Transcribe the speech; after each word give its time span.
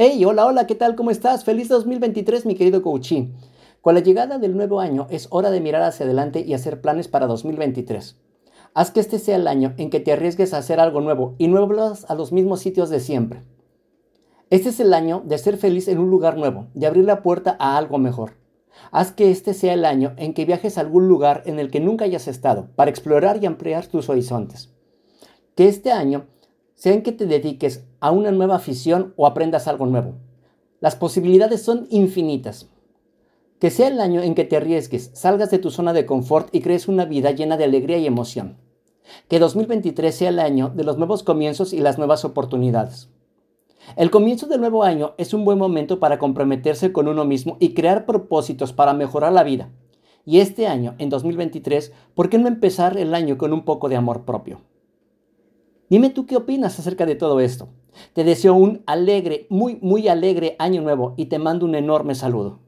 Hey, 0.00 0.24
hola, 0.24 0.46
hola, 0.46 0.68
¿qué 0.68 0.76
tal? 0.76 0.94
¿Cómo 0.94 1.10
estás? 1.10 1.42
Feliz 1.42 1.68
2023, 1.68 2.46
mi 2.46 2.54
querido 2.54 2.82
coachí. 2.82 3.34
Con 3.80 3.96
la 3.96 4.00
llegada 4.00 4.38
del 4.38 4.56
nuevo 4.56 4.78
año 4.78 5.08
es 5.10 5.26
hora 5.30 5.50
de 5.50 5.60
mirar 5.60 5.82
hacia 5.82 6.06
adelante 6.06 6.44
y 6.46 6.54
hacer 6.54 6.80
planes 6.80 7.08
para 7.08 7.26
2023. 7.26 8.16
Haz 8.74 8.92
que 8.92 9.00
este 9.00 9.18
sea 9.18 9.34
el 9.34 9.48
año 9.48 9.74
en 9.76 9.90
que 9.90 9.98
te 9.98 10.12
arriesgues 10.12 10.54
a 10.54 10.58
hacer 10.58 10.78
algo 10.78 11.00
nuevo 11.00 11.34
y 11.36 11.48
no 11.48 11.66
vuelvas 11.66 12.08
a 12.08 12.14
los 12.14 12.30
mismos 12.30 12.60
sitios 12.60 12.90
de 12.90 13.00
siempre. 13.00 13.42
Este 14.50 14.68
es 14.68 14.78
el 14.78 14.94
año 14.94 15.24
de 15.26 15.36
ser 15.36 15.56
feliz 15.56 15.88
en 15.88 15.98
un 15.98 16.10
lugar 16.10 16.36
nuevo, 16.36 16.68
de 16.74 16.86
abrir 16.86 17.04
la 17.04 17.24
puerta 17.24 17.56
a 17.58 17.76
algo 17.76 17.98
mejor. 17.98 18.34
Haz 18.92 19.10
que 19.10 19.32
este 19.32 19.52
sea 19.52 19.74
el 19.74 19.84
año 19.84 20.14
en 20.16 20.32
que 20.32 20.44
viajes 20.44 20.78
a 20.78 20.82
algún 20.82 21.08
lugar 21.08 21.42
en 21.44 21.58
el 21.58 21.72
que 21.72 21.80
nunca 21.80 22.04
hayas 22.04 22.28
estado, 22.28 22.68
para 22.76 22.88
explorar 22.88 23.42
y 23.42 23.46
ampliar 23.46 23.88
tus 23.88 24.08
horizontes. 24.08 24.72
Que 25.56 25.66
este 25.66 25.90
año 25.90 26.26
sea 26.78 26.94
en 26.94 27.02
que 27.02 27.10
te 27.10 27.26
dediques 27.26 27.84
a 27.98 28.12
una 28.12 28.30
nueva 28.30 28.54
afición 28.54 29.12
o 29.16 29.26
aprendas 29.26 29.66
algo 29.66 29.84
nuevo. 29.86 30.14
Las 30.78 30.94
posibilidades 30.94 31.60
son 31.60 31.88
infinitas. 31.90 32.70
Que 33.58 33.70
sea 33.70 33.88
el 33.88 34.00
año 34.00 34.22
en 34.22 34.36
que 34.36 34.44
te 34.44 34.56
arriesgues, 34.56 35.10
salgas 35.12 35.50
de 35.50 35.58
tu 35.58 35.72
zona 35.72 35.92
de 35.92 36.06
confort 36.06 36.54
y 36.54 36.60
crees 36.60 36.86
una 36.86 37.04
vida 37.04 37.32
llena 37.32 37.56
de 37.56 37.64
alegría 37.64 37.98
y 37.98 38.06
emoción. 38.06 38.58
Que 39.26 39.40
2023 39.40 40.14
sea 40.14 40.28
el 40.28 40.38
año 40.38 40.70
de 40.72 40.84
los 40.84 40.98
nuevos 40.98 41.24
comienzos 41.24 41.72
y 41.72 41.80
las 41.80 41.98
nuevas 41.98 42.24
oportunidades. 42.24 43.08
El 43.96 44.12
comienzo 44.12 44.46
del 44.46 44.60
nuevo 44.60 44.84
año 44.84 45.14
es 45.18 45.34
un 45.34 45.44
buen 45.44 45.58
momento 45.58 45.98
para 45.98 46.20
comprometerse 46.20 46.92
con 46.92 47.08
uno 47.08 47.24
mismo 47.24 47.56
y 47.58 47.74
crear 47.74 48.06
propósitos 48.06 48.72
para 48.72 48.94
mejorar 48.94 49.32
la 49.32 49.42
vida. 49.42 49.72
Y 50.24 50.38
este 50.38 50.68
año, 50.68 50.94
en 50.98 51.08
2023, 51.08 51.92
¿por 52.14 52.28
qué 52.28 52.38
no 52.38 52.46
empezar 52.46 52.96
el 52.98 53.16
año 53.16 53.36
con 53.36 53.52
un 53.52 53.64
poco 53.64 53.88
de 53.88 53.96
amor 53.96 54.24
propio? 54.24 54.60
Dime 55.90 56.10
tú 56.10 56.26
qué 56.26 56.36
opinas 56.36 56.78
acerca 56.78 57.06
de 57.06 57.14
todo 57.14 57.40
esto. 57.40 57.68
Te 58.12 58.22
deseo 58.22 58.54
un 58.54 58.82
alegre, 58.86 59.46
muy, 59.48 59.78
muy 59.80 60.08
alegre 60.08 60.54
año 60.58 60.82
nuevo 60.82 61.14
y 61.16 61.26
te 61.26 61.38
mando 61.38 61.64
un 61.64 61.74
enorme 61.74 62.14
saludo. 62.14 62.60